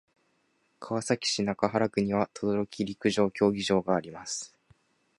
[0.79, 4.57] 川崎市中原区には等々力陸上競技場があります。